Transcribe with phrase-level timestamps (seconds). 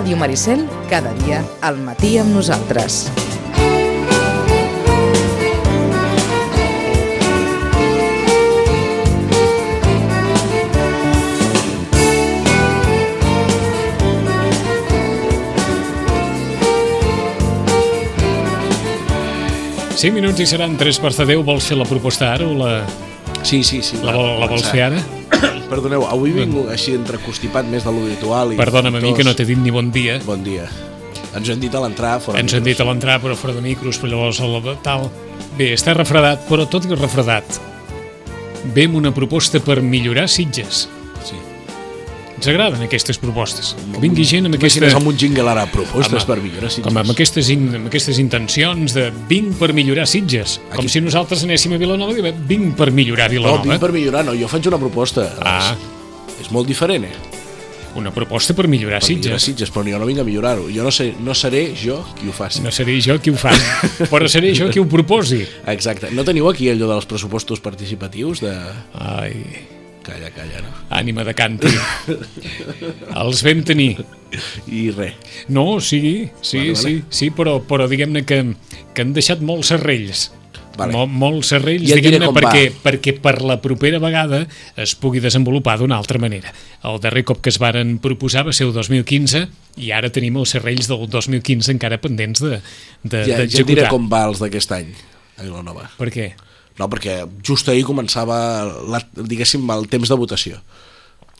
[0.00, 3.02] Ràdio Maricel, cada dia al matí amb nosaltres.
[20.00, 21.44] Cinc minuts i seran 3 quarts de 10.
[21.44, 22.72] Vols fer la proposta ara o la,
[23.42, 23.98] Sí, sí, sí.
[24.04, 25.00] la, vol, la vols fer ara?
[25.70, 28.54] Perdoneu, avui vinc així entreconstipat més de l'habitual.
[28.58, 30.18] Perdona'm a mi que no t'he dit ni bon dia.
[30.26, 30.66] Bon dia.
[31.30, 33.62] Ens ho hem dit a l'entrar, fora Ens han dit a l'entrar, però fora de
[33.62, 35.06] micros, però llavors el, tal...
[35.56, 37.58] Bé, està refredat, però tot i refredat,
[38.74, 40.88] ve amb una proposta per millorar Sitges.
[42.40, 43.74] Ens agraden aquestes propostes.
[43.92, 44.96] Que vingui gent amb Imagines aquesta...
[44.96, 46.86] amb un jingle ara, propostes Home, per millorar Sitges.
[46.86, 50.54] Com amb aquestes, in, amb aquestes intencions de vinc per millorar Sitges.
[50.72, 53.66] Com Aquí- si nosaltres anéssim a Vilanova i vinc per millorar No, Vilanova.
[53.68, 55.26] vinc per millorar, no, jo faig una proposta.
[55.44, 55.74] Ah.
[55.74, 57.12] És, és molt diferent, eh?
[58.00, 59.44] Una proposta per millorar Per millorar Sitges.
[59.50, 60.70] Sitges, però jo no vinc a millorar-ho.
[60.72, 62.62] Jo no, sé, no seré jo qui ho faci.
[62.64, 63.52] No seré jo qui ho fa,
[64.14, 65.42] però seré jo qui ho proposi.
[65.68, 66.08] Exacte.
[66.16, 68.54] No teniu aquí allò dels pressupostos participatius de...
[68.96, 69.36] Ai,
[70.02, 70.70] Calla, calla, no?
[70.96, 71.68] ànima de canti.
[73.20, 73.92] Els vam tenir.
[74.70, 75.14] I res.
[75.52, 76.82] No, sí, sí, Vale, vale.
[76.82, 78.40] sí, sí, però, però diguem-ne que,
[78.94, 80.28] que han deixat molts serrells.
[80.78, 80.94] Vale.
[80.94, 82.76] Mol, molts serrells, Ja diguem-ne, perquè, va.
[82.86, 84.44] perquè per la propera vegada
[84.80, 86.54] es pugui desenvolupar d'una altra manera.
[86.86, 89.42] El darrer cop que es varen proposar va ser el 2015
[89.82, 92.60] i ara tenim els serrells del 2015 encara pendents de-
[93.02, 93.88] de- Ja, ja diré d'executar.
[93.92, 94.94] com va els d'aquest any
[95.36, 95.90] a Vilanova.
[95.98, 96.30] Per què?
[96.80, 98.38] No, perquè just ahir començava,
[98.88, 100.60] la, diguéssim, el temps de votació.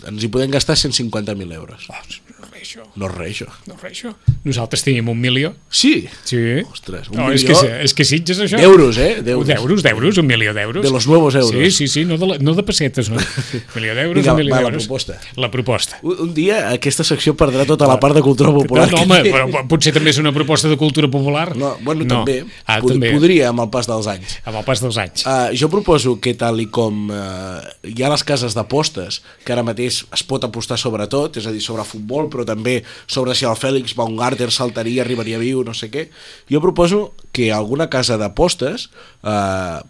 [0.09, 1.89] Ens hi podem gastar 150.000 euros.
[1.89, 2.40] Oh,
[2.76, 2.86] no això.
[2.97, 3.48] No és res, això.
[3.66, 4.12] No res, això.
[4.44, 5.54] Nosaltres teníem un milió.
[5.69, 6.41] Sí, Sí.
[6.70, 8.58] Ostres, un no, és milió que, és que Sitges, això...
[8.60, 9.20] d'euros, eh?
[9.26, 9.47] D'euros.
[9.48, 10.82] D'euros, d'euros, un milió d'euros.
[10.84, 11.50] De los nuevos euros.
[11.50, 13.16] Sí, sí, sí, no de, la, no de pessetes, no.
[13.16, 14.86] Un milió d'euros, un milió va, la d'euros.
[14.86, 15.19] proposta.
[15.36, 15.98] La proposta.
[16.03, 18.87] Un, un dia aquesta secció perdrà tota la part de cultura popular.
[18.91, 19.32] no, que home, té.
[19.34, 21.56] però potser també és una proposta de cultura popular.
[21.56, 22.20] No, bueno, no.
[22.20, 22.44] també.
[22.66, 23.12] Ah, Pod també.
[23.16, 24.38] Podria, amb el pas dels anys.
[24.44, 25.25] Amb el pas dels anys.
[25.26, 27.58] Uh, jo proposo que tal i com uh,
[27.88, 31.54] hi ha les cases d'apostes, que ara mateix es pot apostar sobre tot, és a
[31.54, 32.59] dir, sobre futbol, però també
[33.06, 36.09] sobre si el Fèlix Baumgartner saltaria, arribaria viu, no sé què,
[36.50, 38.88] jo proposo que alguna casa d'apostes
[39.22, 39.82] uh,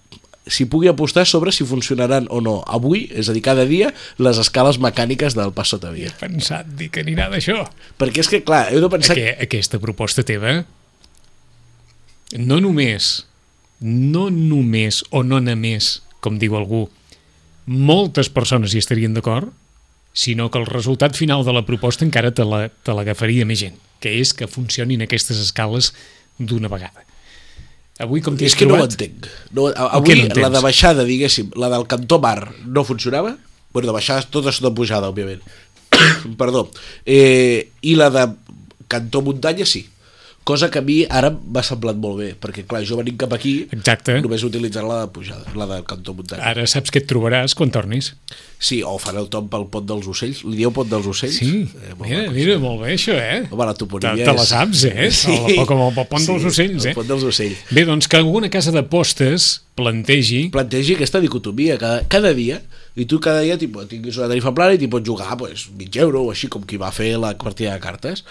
[0.50, 4.40] s'hi pugui apostar sobre si funcionaran o no avui, és a dir, cada dia, les
[4.40, 6.10] escales mecàniques del pas sota via.
[6.10, 7.62] He pensat dir que anirà d'això.
[8.00, 9.16] Perquè és que, clar, heu de pensar...
[9.16, 10.62] Aqu aquesta proposta teva
[12.38, 13.10] no només
[13.80, 16.84] no només o no només, com diu algú,
[17.66, 19.48] moltes persones hi estarien d'acord,
[20.12, 23.76] sinó que el resultat final de la proposta encara te la- te l'agafaria més gent,
[24.00, 25.92] que és que funcionin aquestes escales
[26.38, 27.04] d'una vegada.
[28.00, 28.92] Avui com t'hi És que no ho trobat?
[28.96, 29.26] entenc.
[29.52, 33.36] No, avui no la de baixada, diguéssim, la del cantó mar no funcionava?
[33.72, 35.42] Bueno, de baixada, totes de pujada, òbviament.
[36.38, 36.70] Perdó.
[37.04, 38.24] Eh, I la de
[38.88, 39.88] cantó muntanya, sí.
[40.42, 43.68] Cosa que a mi ara m'ha semblat molt bé, perquè clar, jo venint cap aquí
[43.76, 44.16] Exacte.
[44.24, 46.42] només utilitzaré la de pujada, la del cantó muntanya.
[46.48, 48.14] Ara saps què et trobaràs quan tornis.
[48.58, 50.40] Sí, o faré el tom pel pot dels ocells.
[50.48, 51.36] Li dieu pot dels ocells?
[51.36, 52.60] Sí, Eh, mira, maco, mira, sí.
[52.64, 53.46] molt bé això, eh?
[53.50, 55.10] Home, la Te, toponímia te la és- saps, eh?
[55.20, 55.36] Sí.
[55.58, 56.88] El, com el pont dels ocells, eh?
[56.88, 57.58] El pont dels ocells.
[57.70, 62.60] Bé, doncs que alguna casa d'apostes plantegi plantegi aquesta dicotomia cada, cada dia
[62.96, 65.94] i tu cada dia tipo, tinguis una tarifa plana i t'hi pots jugar pues, mig
[65.96, 68.24] euro o així com qui va fer la partida de cartes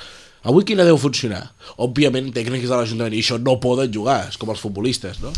[0.43, 1.51] avui quina deu funcionar?
[1.77, 5.31] òbviament tècnics de l'Ajuntament i això no poden jugar és com els futbolistes no?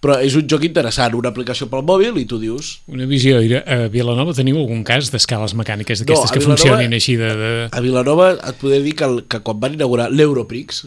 [0.00, 3.36] però és un joc interessant una aplicació pel mòbil i tu dius una visió.
[3.66, 7.28] A Vilanova teniu algun cas d'escales mecàniques No, d'aquestes a que Vilanova- funcionin així de...
[7.36, 7.50] de...
[7.70, 10.86] a Vilanova et podria dir que, el, que quan van inaugurar l'Europrix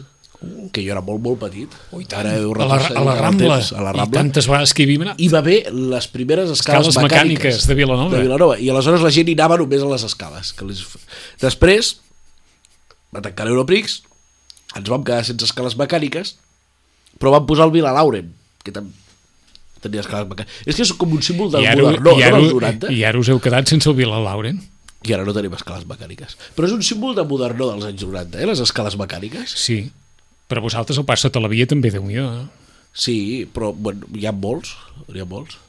[0.74, 2.18] que jo era molt molt petit tant.
[2.20, 3.54] ara heu a, la, a la Rambla.
[3.62, 5.16] temps, a la I Rambla tantes vegades que hi anat.
[5.22, 8.10] hi va haver les primeres escales, Escales mecàniques de Vilanova.
[8.16, 10.82] de Vilanova i aleshores la gent hi anava només a les escales que les...
[11.40, 11.94] després
[13.14, 14.00] va tancar l'Europrix
[14.74, 16.34] ens vam quedar sense escales mecàniques
[17.20, 18.32] però van posar el Vila Lauren
[18.64, 18.92] que també
[19.84, 22.38] tenia escales mecàniques és que és com un símbol del ara, modernó i, no, ara,
[22.40, 24.62] dels 90 I ara us heu quedat sense el Vila Lauren.
[25.04, 28.40] i ara no tenim escales mecàniques però és un símbol de modernó dels anys 90
[28.40, 28.46] eh?
[28.48, 29.78] les escales mecàniques Sí,
[30.48, 32.48] però vosaltres el pas sota la via també, déu nhi no?
[32.94, 34.72] sí, però bueno, hi ha molts
[35.12, 35.60] hi ha molts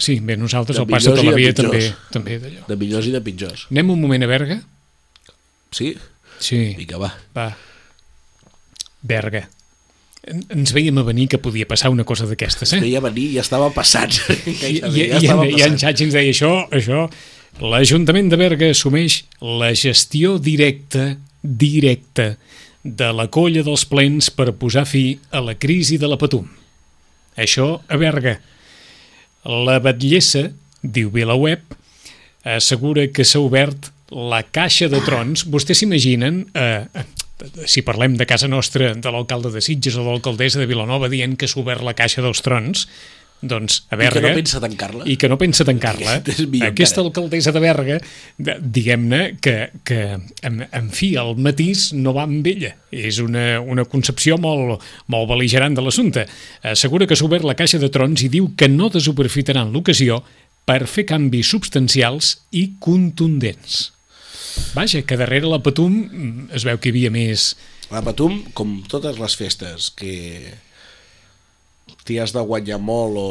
[0.00, 1.82] Sí, bé, nosaltres De el pas sota la via també,
[2.14, 2.62] també d'allò.
[2.70, 4.60] de millors i de pitjors Anem un moment a Berga?
[5.74, 5.90] sí?
[6.40, 6.74] Sí.
[6.78, 7.48] vinga va Va.
[9.02, 9.46] Berga.
[10.26, 12.80] En- Ens veiem a venir que podia passar una cosa d'aquestes, eh?
[12.82, 15.56] veia venir i ja estava passant I, i, Gairebé, i, ja estava i, i en
[15.72, 15.78] passant.
[15.80, 17.06] Xachi ens deia això, això,
[17.64, 22.34] l'Ajuntament de Berga assumeix la gestió directa, directa,
[22.84, 26.46] de la colla dels plens per posar fi a la crisi de la Patum.
[27.36, 28.38] Això a Berga.
[29.44, 30.46] La batllessa,
[30.82, 31.60] diu Vilaweb,
[32.44, 37.06] assegura que s'ha obert la caixa de trons, vostès s'imaginen, eh,
[37.66, 41.38] si parlem de casa nostra, de l'alcalde de Sitges o de l'alcaldessa de Vilanova dient
[41.38, 42.88] que s'ha obert la caixa dels trons,
[43.40, 44.28] doncs a I que Berga...
[44.28, 45.04] no pensa tancar-la.
[45.08, 46.18] I que no pensa tancar-la.
[46.20, 47.06] Aquesta encara.
[47.06, 47.96] alcaldessa de Berga,
[48.36, 49.54] diguem-ne que,
[49.84, 50.00] que
[50.44, 52.74] en, en fi, el matís no va amb ella.
[52.92, 56.26] És una, una concepció molt, molt beligerant de l'assumpte.
[56.74, 60.20] Assegura que s'ha obert la caixa de trons i diu que no desaprofitaran l'ocasió
[60.68, 63.88] per fer canvis substancials i contundents.
[64.74, 67.52] Vaja, que darrere la Patum es veu que hi havia més...
[67.90, 70.14] La Patum, com totes les festes que
[72.06, 73.26] t'hi has de guanyar molt o...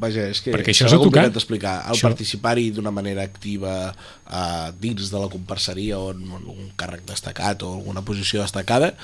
[0.00, 1.74] Vaja, és que Perquè això serà complicat d'explicar.
[1.88, 7.04] El Això- participar-hi d'una manera activa uh, dins de la comparseria o en un càrrec
[7.08, 8.94] destacat o alguna posició destacada,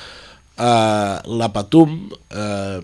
[0.57, 2.81] uh, la Patum uh,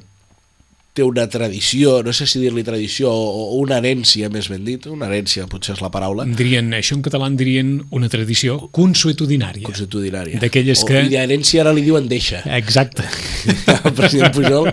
[0.96, 5.06] té una tradició, no sé si dir-li tradició o, una herència, més ben dit, una
[5.10, 9.66] herència potser és la paraula, Dirien, això en català en dirien una tradició consuetudinària.
[9.68, 10.40] consuetudinària.
[10.40, 12.40] D'aquelles que- I d'herència ara li diuen deixa.
[12.56, 13.04] Exacte.
[13.46, 14.70] El president Pujol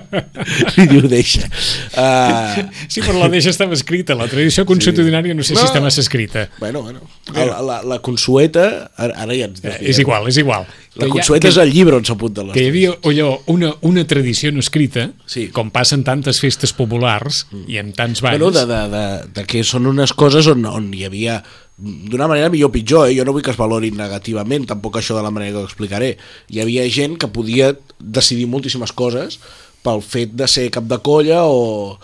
[0.78, 1.48] li diu deixa.
[1.94, 4.16] Uh, Sí, però la deixa estava escrita.
[4.18, 5.68] La tradició consuetudinària no sé si No.
[5.70, 6.50] està massa escrita.
[6.60, 7.02] bueno, bueno.
[7.34, 9.90] La, la, la consueta, ara, ja ens Eh, desviem.
[9.90, 10.66] és igual, és igual.
[10.96, 13.74] La hi ha- consueta és el llibre on s'apunten les que hi havia allò, una,
[13.82, 15.48] una tradició no escrita, Sí.
[15.50, 18.38] com passa en tantes festes populars i en tants balls.
[18.40, 21.44] Bueno, de, de, de, de que són unes coses on, on hi havia
[21.76, 23.16] d'una manera millor o pitjor, eh?
[23.18, 26.18] jo no vull que es valorin negativament, tampoc això de la manera que ho explicaré.
[26.54, 27.74] Hi havia gent que podia
[28.04, 29.40] decidir moltíssimes coses
[29.84, 31.98] pel fet de ser cap de colla o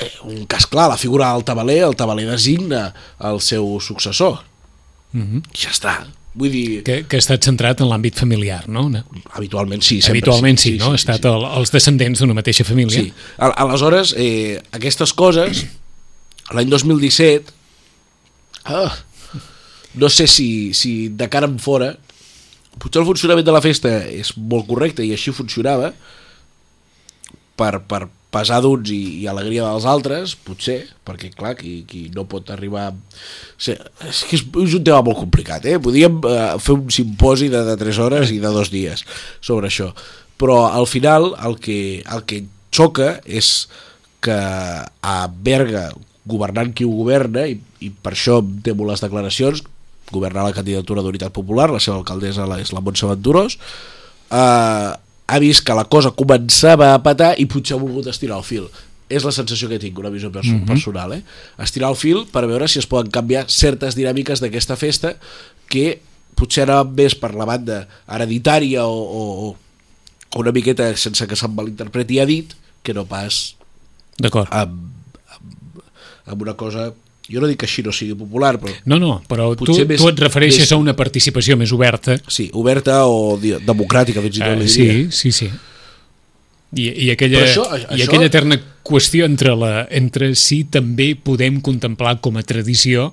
[0.00, 4.40] eh, un cas clar, la figura del tabaler, el tabaler designa el seu successor.
[5.12, 5.42] Mm -hmm.
[5.54, 6.06] Ja està.
[6.36, 8.90] Vull dir, que, que ha estat centrat en l'àmbit familiar, no?
[9.32, 10.02] Habitualment sí.
[10.02, 10.90] Sempre habitualment sí, no?
[10.92, 13.00] ha estat el, els descendents d'una mateixa família.
[13.00, 13.12] Sí.
[13.38, 15.64] Al- Aleshores, eh, aquestes coses,
[16.52, 17.44] l'any 2017,
[18.64, 18.92] ah,
[19.94, 21.96] no sé si, si de cara en fora,
[22.82, 25.92] potser el funcionament de la festa és molt correcte i així funcionava,
[27.56, 28.06] per, per
[28.36, 32.90] pesar d'uns i, i alegria dels altres, potser, perquè clar, qui, qui no pot arribar...
[32.92, 33.78] O sigui,
[34.10, 35.78] és que és, és un tema molt complicat, eh?
[35.82, 39.06] Podíem eh, fer un simposi de, de 3 hores i de dos dies
[39.40, 39.92] sobre això.
[40.36, 41.78] Però al final el que,
[42.12, 42.42] el que
[42.74, 43.70] xoca és
[44.24, 45.88] que a Berga,
[46.26, 49.64] governant qui ho governa, i, i per això em temo les declaracions,
[50.12, 53.58] governar la candidatura d'Unitat Popular, la seva alcaldessa és la Montse Venturós,
[54.30, 54.90] eh,
[55.26, 58.68] ha vist que la cosa començava a patar i potser ha volgut estirar el fil.
[59.08, 60.66] És la sensació que tinc, una visió perso Mhm.
[60.66, 61.12] personal.
[61.12, 61.22] Eh?
[61.62, 65.16] Estirar el fil per veure si es poden canviar certes dinàmiques d'aquesta festa
[65.68, 66.00] que
[66.34, 69.56] potser anaven més per la banda hereditària o, o,
[70.34, 72.52] o una miqueta sense que se'n malinterpreti ha dit
[72.82, 73.54] que no pas
[74.50, 74.90] amb,
[75.32, 75.80] amb,
[76.26, 76.92] amb una cosa
[77.30, 80.08] jo no dic que així no sigui popular però No, no, però tu, més- tu
[80.08, 82.18] et refereixes més- a una participació més oberta.
[82.28, 84.68] sí, oberta o democràtica fins i tot diria.
[84.68, 85.50] sí, sí, sí.
[86.76, 91.14] I, i, aquella, Però això- I això- aquella eterna qüestió entre, la, entre si també
[91.16, 93.12] podem contemplar com a tradició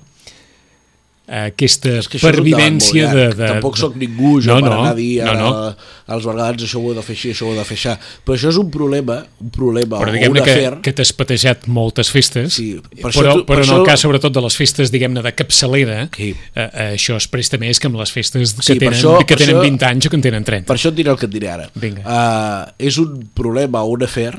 [1.26, 3.36] aquesta És que això pervivència de, llarg.
[3.38, 3.46] de...
[3.48, 5.46] Tampoc sóc ningú jo no, per no, anar a dir no, no.
[5.56, 5.70] a,
[6.12, 7.94] als bergadans això ho heu de fer així, això ho heu de fer així.
[8.26, 10.74] Però això és un problema, un problema Però diguem-ne que, afer...
[10.84, 12.66] que t'has patejat moltes festes, Sí,
[13.00, 15.22] per això però, tu- però per en això- el cas sobretot de les festes, diguem-ne,
[15.24, 16.34] de capçalera, Sí.
[16.54, 19.36] eh, eh, això es presta més que amb les festes que Sí, tenen, això- que
[19.36, 20.66] tenen això- 20 anys o que en tenen 30.
[20.68, 21.70] Per això et diré el que et diré ara.
[21.74, 22.02] Vinga.
[22.04, 24.34] Uh, és un problema un afer,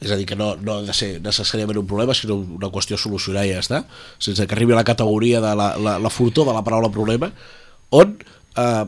[0.00, 2.94] és a dir, que no, no ha de ser necessàriament un problema, sinó una qüestió
[2.94, 3.80] a solucionar i ja està,
[4.22, 7.32] sense que arribi a la categoria de la, la, la furtor de la paraula problema,
[7.90, 8.14] on
[8.56, 8.86] uh,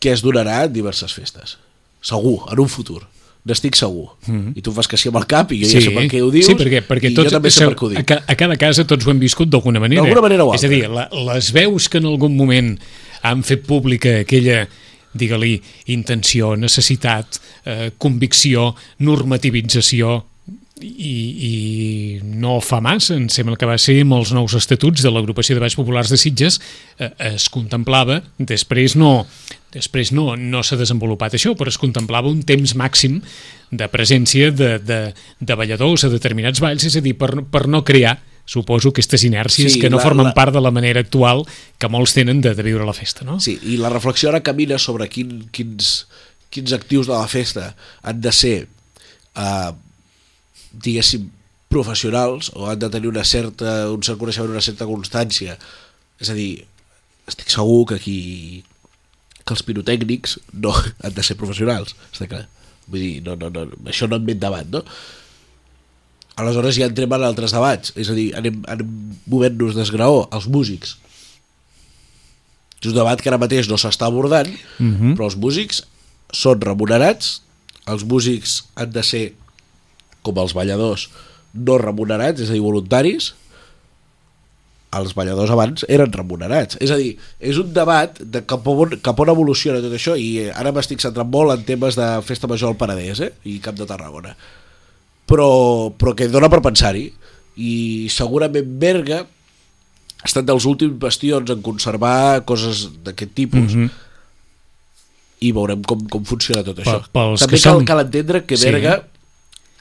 [0.00, 1.56] que es donarà en diverses festes.
[2.02, 3.02] Segur, en un futur.
[3.44, 4.10] N'estic segur.
[4.26, 4.52] Mm -hmm.
[4.58, 6.30] I tu fas que sí amb el cap i jo ja sé per què ho
[6.30, 8.04] dius sí, perquè, perquè tots, jo també sé per què ho a, dic.
[8.06, 10.02] ca- a cada casa tots ho hem viscut d'alguna manera.
[10.02, 10.68] D'alguna manera o És a altra.
[10.68, 12.78] dir, la, les veus que en algun moment
[13.22, 14.68] han fet pública aquella
[15.12, 15.56] digue-li,
[15.94, 20.20] intenció, necessitat, eh, convicció, normativització,
[20.80, 21.54] i, i
[22.24, 25.62] no fa massa, em sembla que va ser amb els nous estatuts de l'agrupació de
[25.62, 26.58] Baix Populars de Sitges,
[26.98, 29.26] eh, es contemplava, després no,
[29.74, 33.20] després no, no s'ha desenvolupat això, però es contemplava un temps màxim
[33.70, 35.00] de presència de, de,
[35.38, 38.16] de balladors a determinats balls, és a dir, per, per no crear
[38.50, 41.44] suposo aquestes inèrcies Sí, que no la- formen la- part de la manera actual
[41.78, 43.38] que molts tenen de, de viure la festa, no?
[43.40, 46.06] Sí, i la reflexió ara camina sobre quin, quins,
[46.50, 47.68] quins actius de la festa
[48.02, 48.56] han de ser,
[49.38, 49.70] eh,
[50.72, 51.28] diguéssim,
[51.70, 55.54] professionals o han de tenir una certa, un cert coneixement, una certa constància.
[56.18, 56.64] És a dir,
[57.30, 58.18] estic segur que aquí
[59.46, 62.48] que els pirotècnics no han de ser professionals, està clar.
[62.90, 64.82] Vull dir, no, no, no, això no en ve debat, no?
[66.40, 68.90] Aleshores ja entrem en altres debats, és a dir, anem, anem
[69.30, 70.96] movent-nos d'esgraó, els músics
[72.80, 75.12] És un debat que ara mateix no s'està abordant, uh -huh.
[75.16, 75.82] però els músics
[76.32, 77.42] són remunerats,
[77.86, 79.34] els músics han de ser,
[80.22, 81.10] com els balladors,
[81.52, 83.34] no remunerats, és a dir, voluntaris,
[84.90, 86.76] els balladors abans eren remunerats.
[86.82, 90.48] És a dir, és un debat de cap on, cap on evoluciona tot això i
[90.50, 93.30] ara m'estic centrant molt en temes de festa major al Paradès eh?
[93.44, 94.34] i Cap de Tarragona.
[95.30, 95.48] Però,
[95.94, 97.06] però que dona per pensar-hi
[97.60, 97.74] i
[98.10, 99.20] segurament Berga
[100.20, 103.90] ha estat dels últims bastions en conservar coses d'aquest tipus mm -hmm.
[105.40, 106.98] i veurem com, com funciona tot això.
[107.12, 108.66] Pels També cal, som- cal entendre que Sí.
[108.68, 109.04] Berga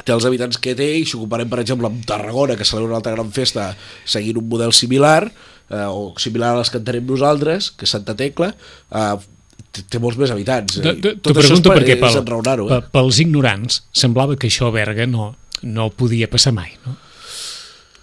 [0.05, 2.87] té els habitants que té i si ho comparem per exemple amb Tarragona que celebra
[2.89, 3.75] una altra gran festa
[4.05, 5.31] seguint un model similar
[5.69, 9.17] eh, o similar a les que en tenim nosaltres que és Santa Tecla eh,
[9.89, 12.81] té, molts més habitants eh, T'ho pregunto per- perquè és pel, eh?
[12.91, 16.95] pels ignorants semblava que això a Berga no, no podia passar mai, no?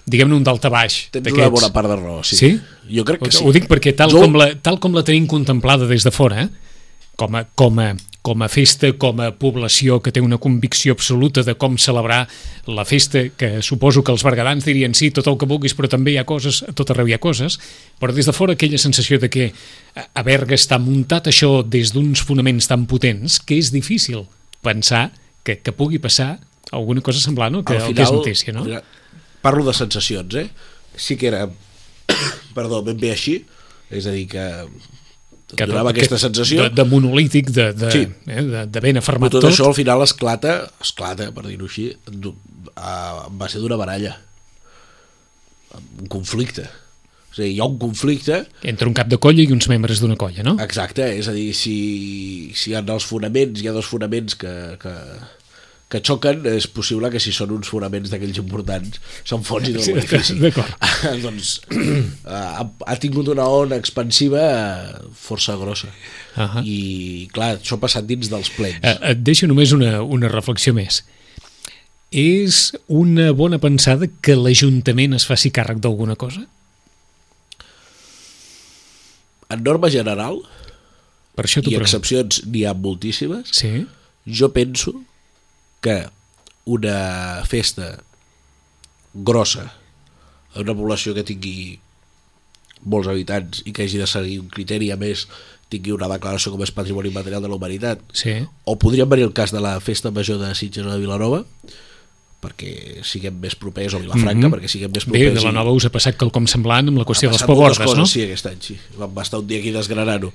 [0.07, 1.41] Diguem-ne un daltabaix tens d'aquests.
[1.43, 2.37] una bona part de raó sí.
[2.39, 2.51] Sí?
[2.95, 5.27] jo crec que sí Ho dic perquè tal, Jo- com la, tal com la tenim
[5.27, 6.49] contemplada des de fora, eh?
[7.17, 7.89] com, a, com, a,
[8.23, 12.29] com a festa, com a població que té una convicció absoluta de com celebrar
[12.69, 16.13] la festa, que suposo que els bergadans dirien sí, tot el que vulguis, però també
[16.13, 17.59] hi ha coses, a tot arreu hi ha coses,
[17.99, 19.49] però des de fora aquella sensació de que
[19.97, 24.27] a- a Berga està muntat això des d'uns fonaments tan potents que és difícil
[24.63, 25.09] pensar
[25.43, 26.37] que, que pugui passar
[26.73, 27.65] alguna cosa semblant no?
[27.65, 28.61] que, al el que és final, notícia, no?
[28.61, 28.85] al final-
[29.43, 30.49] parlo de sensacions eh?
[30.97, 31.45] sí que era
[32.57, 33.45] perdó, ben bé així
[33.91, 34.45] és a dir que,
[35.55, 38.03] que donava aquesta sensació de, de monolític, de, de, Sí.
[38.27, 41.93] eh, de, de ben afermat tot, tot, això al final esclata esclata, per dir-ho així
[42.11, 42.35] du-
[42.75, 44.17] a, en base d'una baralla
[46.01, 46.65] un conflicte
[47.37, 50.01] és a dir, hi ha un conflicte entre un cap de colla i uns membres
[50.01, 50.55] d'una colla, no?
[50.65, 51.75] Exacte, és a dir, si,
[52.57, 54.93] si ha els fonaments, hi ha dos fonaments que, que,
[55.89, 60.35] que xoquen, és possible que si són uns fonaments d'aquells importants s'enfonsin Sí, el edifici.
[60.43, 60.73] d'acord.
[61.23, 61.61] doncs
[62.27, 64.43] ha, ha tingut una ona expansiva
[65.15, 65.93] força grossa.
[66.35, 66.65] Ahà.
[66.67, 68.83] I clar, això ha passat dins dels plens.
[68.83, 71.05] Eh, et deixo només una, una reflexió més.
[72.11, 76.43] És una bona pensada que l'Ajuntament es faci càrrec d'alguna cosa?
[79.55, 80.41] En norma general,
[81.37, 83.85] Per això i excepcions n'hi ha moltíssimes, Sí?
[84.27, 84.95] jo penso
[85.87, 85.97] que
[86.67, 87.93] una festa
[89.15, 89.71] grossa
[90.55, 91.79] a una població que tingui
[92.87, 95.27] molts habitants i que hagi de seguir un criteri a més
[95.73, 98.37] tingui una declaració com és patrimoni material de la humanitat Sí.
[98.65, 101.45] o podríem venir el cas de la festa major de Sitges de Vilanova
[102.43, 104.53] perquè siguem més propers o Vilafranca Mhm.
[104.55, 107.05] perquè siguem més Bé, propers de la nova us ha passat quelcom semblant amb la
[107.09, 108.07] qüestió dels coses, no?
[108.07, 108.77] Sí, aquest any, sí.
[108.99, 110.33] Vam estar un dia aquí desgranant-ho.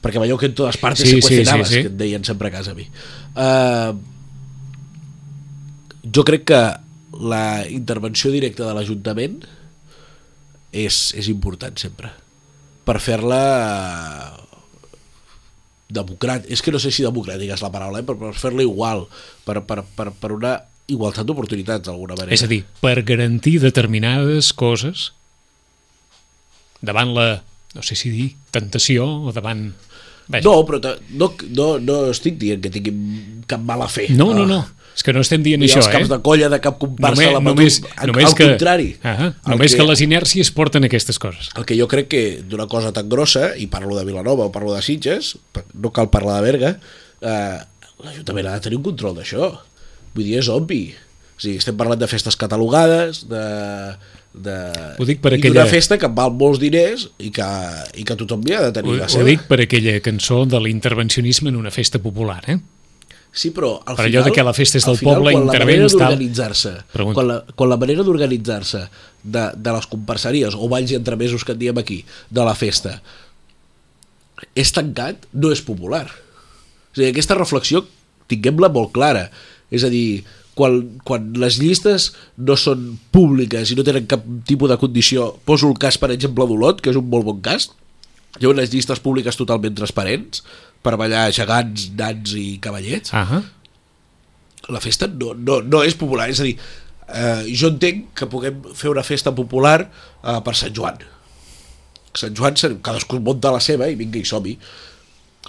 [0.00, 1.80] Perquè veieu que en totes partes Sí, sí, sí, se sí, habas, sí.
[1.82, 2.84] que et deien sempre a casa a mi.
[3.34, 3.96] Uh,
[6.14, 6.60] jo crec que
[7.18, 9.40] la intervenció directa de l'Ajuntament
[10.72, 12.10] és, és important sempre
[12.88, 13.40] per fer-la
[15.88, 18.06] democràtica, és que no sé si democràtica és la paraula, eh?
[18.06, 19.06] però per fer-la igual,
[19.46, 20.54] per, per, per, per una
[20.88, 22.32] igualtat d'oportunitats d'alguna manera.
[22.36, 25.10] És a dir, per garantir determinades coses
[26.84, 27.28] davant la,
[27.74, 29.70] no sé si dir, tentació o davant...
[30.28, 30.44] Vaja.
[30.44, 30.76] No, però
[31.16, 34.10] no, no, no estic dient que tinguin cap mala fe.
[34.12, 34.50] no, no, Ah.
[34.50, 34.58] no,
[34.98, 35.92] és que no estem dient Ni això, els eh?
[35.94, 38.48] caps de colla de cap comparsa només, a la Patum, només, al, només al que,
[38.50, 38.88] contrari.
[39.06, 41.50] Ah, El només que, que- les inèrcies porten aquestes coses.
[41.54, 44.74] El que jo crec que d'una cosa tan grossa, i parlo de Vilanova o parlo
[44.74, 45.36] de Sitges,
[45.78, 46.72] no cal parlar de Berga,
[47.22, 47.58] eh,
[48.04, 49.52] l'Ajuntament ha de tenir un control d'això.
[50.14, 50.82] Vull dir, és obvi.
[51.38, 53.42] O sigui, estem parlant de festes catalogades, de,
[54.34, 54.56] de...
[54.98, 57.46] Ho dic per i aquella- d'una festa que val molts diners i que,
[57.94, 59.28] i que tothom hi ha de tenir Ho, la ho seva.
[59.30, 62.58] dic per aquella cançó de l'intervencionisme en una festa popular, eh?
[63.32, 65.44] Sí, però al Per allò final, de que la festa és del final, poble, quan
[65.46, 67.14] la intervens, manera d'organitzar-se, Pregunta.
[67.14, 68.80] quan, la, quan la manera d'organitzar-se
[69.22, 72.96] de, de les comparseries o balls i entremesos que en diem aquí, de la festa,
[74.58, 76.06] és tancat, no és popular.
[76.94, 77.84] És a dir, aquesta reflexió
[78.30, 79.28] tinguem-la molt clara.
[79.70, 80.24] És a dir,
[80.58, 85.70] quan, quan les llistes no són públiques i no tenen cap tipus de condició, poso
[85.70, 87.70] el cas, per exemple, d'Olot, que és un molt bon cas,
[88.38, 90.42] hi ha unes llistes públiques totalment transparents
[90.82, 93.42] per ballar gegants, nans i cavallets, Ah,
[94.68, 96.56] la festa no, no, no és popular, és a dir,
[97.08, 101.00] eh, jo entenc que puguem fer una festa popular eh, per Sant Joan.
[102.18, 104.56] Sant Joan, cadascú munta la seva i vinga i som-hi.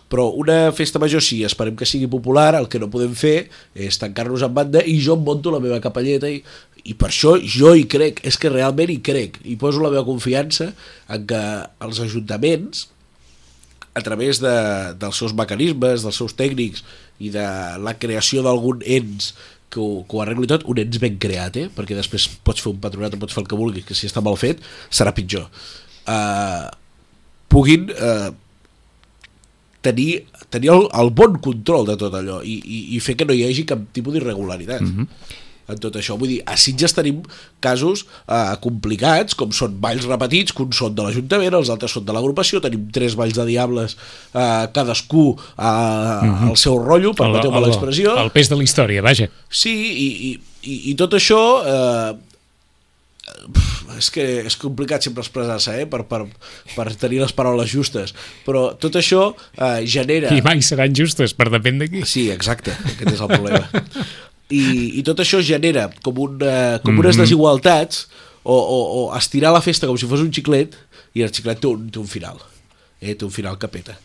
[0.10, 3.98] Però una festa major sí, esperem que sigui popular, el que no podem fer és
[4.02, 6.40] tancar-nos en banda i jo em monto la meva capelleta i,
[6.86, 9.42] i per això jo hi crec, és que realment hi crec.
[9.46, 10.72] I poso la meva confiança
[11.10, 11.42] en que
[11.86, 12.88] els ajuntaments
[13.94, 14.56] a través de,
[15.02, 16.84] dels seus mecanismes, dels seus tècnics
[17.20, 17.46] i de
[17.82, 19.34] la creació d'algun ens
[19.70, 21.68] que ho, que ho arregli tot, un ens ben creat, eh?
[21.74, 24.24] perquè després pots fer un patronat o pots fer el que vulguis, que si està
[24.26, 25.50] mal fet serà pitjor.
[26.10, 26.70] Uh,
[27.52, 28.32] puguin uh,
[29.86, 33.36] tenir, tenir el, el bon control de tot allò i, i, i fer que no
[33.38, 34.82] hi hagi cap tipus d'irregularitat.
[34.86, 36.18] Mm -hmm en tot això.
[36.20, 37.22] Vull dir, a Sitges tenim
[37.64, 42.08] casos eh, complicats, com són balls repetits, que uns són de l'Ajuntament, els altres són
[42.08, 43.98] de l'agrupació, tenim tres balls de diables,
[44.34, 46.50] eh, cadascú eh, mm -hmm.
[46.50, 48.18] al seu rotllo, permeteu-me l'expressió.
[48.18, 49.30] El pes de la història, vaja.
[49.50, 51.40] Sí, i, i, i, i tot això...
[51.66, 52.30] Eh,
[53.98, 55.86] és que és complicat sempre expressar-se eh?
[55.90, 56.22] per, per,
[56.76, 58.14] per tenir les paraules justes
[58.46, 62.76] però tot això eh, genera i mai seran justes, per depèn de qui sí, exacte,
[62.94, 63.66] aquest és el problema
[64.50, 67.24] i, i tot això genera com, un, uh, com unes mm -hmm.
[67.24, 68.08] desigualtats
[68.44, 70.76] o, o, o estirar la festa com si fos un xiclet
[71.14, 72.38] i el xiclet té un, té un final
[73.02, 73.98] eh, té un final que peta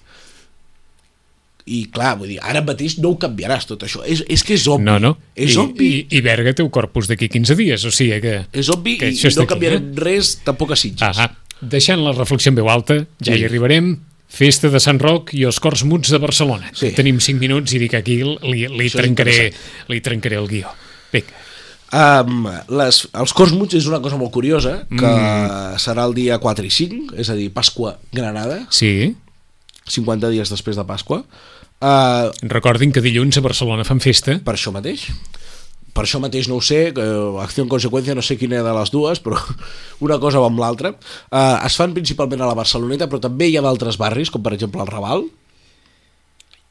[1.65, 4.67] i clar, vull dir, ara mateix no ho canviaràs tot això, és, és que és
[4.69, 5.17] obvi no, no.
[5.35, 8.35] és I, obvi i, i Berga té un corpus d'aquí 15 dies o sigui que,
[8.53, 10.01] és obvi que i, i no canviarem eh?
[10.05, 13.39] res tampoc a Sitges ah, deixant la reflexió en veu alta ja Sí.
[13.41, 13.97] hi arribarem
[14.35, 16.73] Festa de Sant Roc i els Cors Muts de Barcelona.
[16.75, 16.91] Sí.
[16.97, 19.53] Tenim 5 minuts i dic aquí li, li, Això trencaré,
[19.91, 20.73] li trencaré el guió.
[21.15, 21.43] Vinga.
[21.95, 25.77] Um, les, els cors muts és una cosa molt curiosa que mm.
[25.79, 29.13] serà el dia 4 i 5 és a dir, Pasqua Granada Sí,
[29.93, 34.41] 50 dies després de Pasqua uh, recordin que dilluns a Barcelona fan festa.
[34.43, 35.07] per això mateix
[35.95, 37.07] per això mateix no ho sé, eh,
[37.43, 39.39] acció en conseqüència no sé quina de les dues, però
[40.07, 40.91] una cosa va amb l'altra.
[41.31, 44.53] Eh, es fan principalment a la Barceloneta, però també hi ha d'altres barris, com per
[44.57, 45.27] exemple el Raval,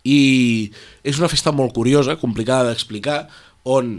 [0.03, 0.71] i
[1.07, 3.21] és una festa molt curiosa, complicada d'explicar,
[3.71, 3.93] on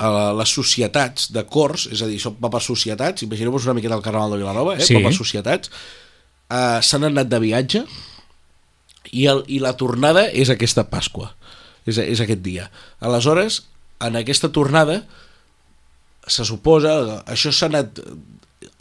[0.00, 3.98] eh, les societats de cors, és a dir, això va per societats, imagineu-vos una miqueta
[3.98, 4.96] el Carnaval de Vilanova, eh, Sí.
[4.96, 5.68] va per societats,
[6.48, 7.84] eh, s'han anat de viatge
[9.12, 11.34] i, el, i la tornada és aquesta Pasqua,
[11.84, 12.70] és, és aquest dia.
[13.00, 13.66] Aleshores,
[14.06, 15.02] en aquesta tornada,
[16.26, 17.98] se suposa, això s'ha anat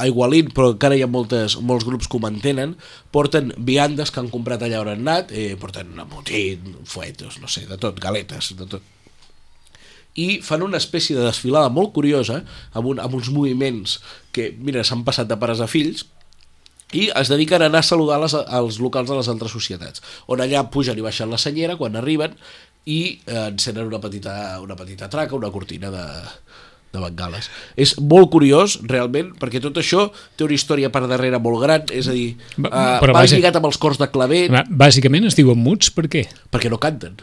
[0.01, 2.75] aigualint, però encara hi ha moltes, molts grups que ho mantenen,
[3.13, 7.65] porten viandes que han comprat allà on han anat, eh, porten embotit, fuetos, no sé,
[7.69, 8.87] de tot, galetes, de tot.
[10.19, 12.41] I fan una espècie de desfilada molt curiosa,
[12.73, 13.99] amb, un, amb uns moviments
[14.35, 16.05] que, mira, s'han passat de pares a fills,
[16.91, 20.43] i es dediquen a anar a saludar les, als locals de les altres societats, on
[20.43, 22.35] allà pugen i baixen la senyera quan arriben
[22.85, 26.05] i eh, encenen una petita, una petita traca, una cortina de,
[26.93, 27.49] de bengales.
[27.77, 32.09] És molt curiós, realment, perquè tot això té una història per darrere molt gran, és
[32.09, 35.91] a dir, però va vaja- lligat amb els cors de clavet, Bàsicament es diuen muts
[35.93, 36.25] per què?
[36.51, 37.15] perquè no canten.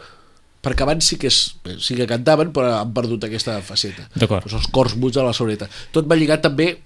[0.63, 4.09] Perquè abans sí que, és, sí que cantaven, però han perdut aquesta faceta.
[4.19, 5.69] Doncs els cors muts de la sobreta.
[5.95, 6.81] Tot va lligat també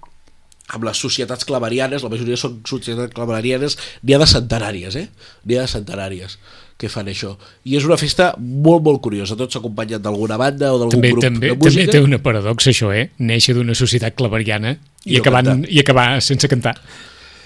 [0.72, 5.08] amb les societats claverianes, la majoria són societats claverianes, n'hi ha de centenàries, eh?
[5.44, 6.38] N'hi ha de centenàries
[6.82, 7.36] que fan això.
[7.68, 9.36] I és una festa molt, molt curiosa.
[9.38, 11.92] Tots s'acompanyen d'alguna banda o d'algun També, grup també, de també música.
[11.94, 13.10] té una paradoxa, això, eh?
[13.22, 15.70] Néixer d'una societat claveriana i, I acabant, cantar.
[15.70, 16.74] i acabar sense cantar.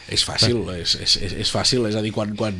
[0.08, 2.56] És fàcil, és, és, és, és fàcil, és a dir, quan, quan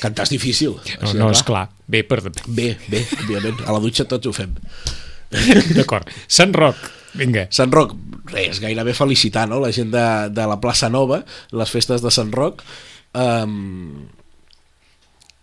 [0.00, 0.78] cantar és difícil.
[1.02, 1.66] No, no és clar.
[1.90, 2.22] Bé, per...
[2.46, 3.64] Bé, bé, òbviament.
[3.66, 4.54] A la dutxa tots ho fem.
[5.78, 6.08] D'acord.
[6.28, 6.76] Sant Roc,
[7.18, 7.46] vinga.
[7.54, 7.94] Sant Roc,
[8.32, 9.60] res, gairebé felicitar no?
[9.62, 12.62] la gent de, de la plaça Nova, les festes de Sant Roc,
[13.14, 14.06] um,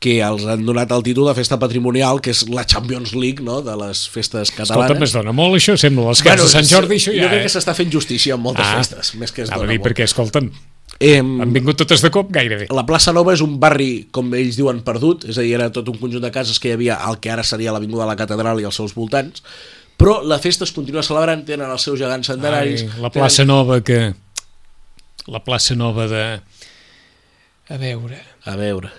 [0.02, 3.60] que els han donat el títol de festa patrimonial, que és la Champions League no?
[3.62, 5.12] de les festes catalanes.
[5.12, 6.08] es dona molt això, sembla.
[6.10, 7.30] Les cases de Sant Jordi, això jo ja...
[7.30, 7.46] crec eh?
[7.46, 8.80] que s'està fent justícia en moltes Ah.
[8.82, 9.90] festes, més que es dona dir, molt.
[9.92, 10.50] perquè, escolta'm,
[11.02, 12.68] Em, han vingut totes de cop gairebé.
[12.70, 15.88] la plaça Nova és un barri, com ells diuen, perdut, és a dir, era tot
[15.90, 18.60] un conjunt de cases que hi havia al que ara seria l'Avinguda de la Catedral
[18.62, 19.42] i els seus voltants,
[20.02, 22.88] però la festa es continua celebrant, tenen els seus gegants centenaris...
[22.88, 24.02] Ai, la plaça nova que...
[25.30, 26.26] La plaça nova de...
[27.70, 28.18] A veure...
[28.18, 28.28] Tenen...
[28.50, 28.90] A veure,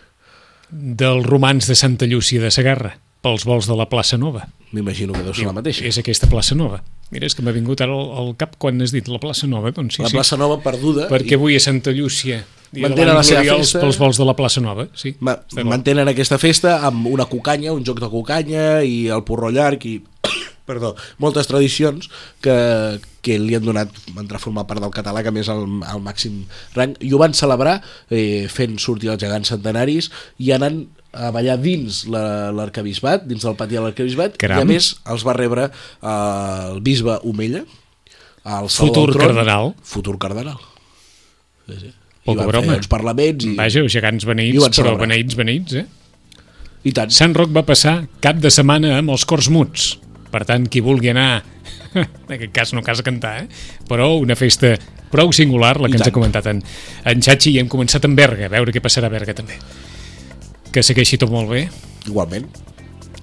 [0.72, 4.46] Dels romans de Santa Llúcia de Sagarra, pels vols de la plaça nova.
[4.72, 5.84] m'imagino que deu ser la mateixa.
[5.84, 6.78] És aquesta plaça nova.
[7.12, 9.68] Mira, és que m'ha vingut ara al, al cap quan has dit la plaça nova,
[9.74, 10.16] doncs sí, la sí.
[10.16, 11.10] plaça Nova perduda...
[11.10, 12.40] Perquè avui a Santa Llúcia
[12.72, 13.82] Mantenen la seva festa.
[13.82, 15.12] pels vols de la plaça nova, sí.
[15.20, 15.34] Ma
[15.68, 19.98] mantenen aquesta festa amb una cucanya, un joc de cucanya i el porró llarg i
[20.68, 22.08] perdó, moltes tradicions
[22.44, 22.54] que,
[23.24, 26.44] que li han donat entrar a formar part del català, que més al, al màxim
[26.76, 31.58] rang, i ho van celebrar eh, fent sortir els gegants centenaris i anant a ballar
[31.60, 36.70] dins la- l'arcabisbat, dins del pati de l'arcabisbat, i a més els va rebre eh,
[36.72, 37.64] el bisbe Omella,
[38.42, 39.74] el Futur Tron, cardenal.
[39.86, 40.56] Futur cardenal.
[41.68, 41.90] Sí, sí.
[42.22, 42.68] I Poca broma.
[42.72, 45.84] fer uns parlaments i, Vaja, gegants beneïts, però beneïts, beneïts, eh?
[46.86, 47.10] i tant.
[47.14, 49.92] Sant Roc va passar cap de setmana amb els cors muts.
[50.32, 51.42] Per tant, qui vulgui anar,
[51.94, 53.48] en aquest cas no cas a cantar, eh?
[53.88, 54.74] però una festa
[55.12, 56.16] prou singular, la I que ens ha tant.
[56.16, 56.62] comentat en,
[57.04, 59.58] en Xachi, i hem començat amb Berga, a veure què passarà a Berga també.
[60.72, 61.66] Que segueixi tot molt bé,
[62.08, 62.46] Igualment.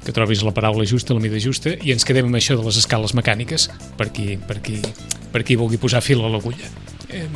[0.05, 2.77] que trobis la paraula justa, la mida justa, i ens quedem amb això de les
[2.77, 3.65] escales mecàniques,
[3.97, 4.77] per qui, per qui,
[5.33, 6.69] per qui vulgui posar fil a l'agulla.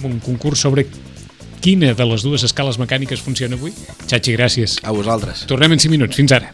[0.06, 0.86] Un concurs sobre
[1.66, 3.74] quina de les dues escales mecàniques funciona avui.
[4.06, 4.78] Xachi, gràcies.
[4.86, 5.48] A vosaltres.
[5.50, 6.16] Tornem en 5 minuts.
[6.22, 6.54] Fins ara.